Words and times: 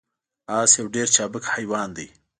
اس 0.59 0.71
یو 0.79 0.85
ډیر 0.95 1.07
چابک 1.15 1.43
حیوان 1.53 1.89
دی 1.97 2.07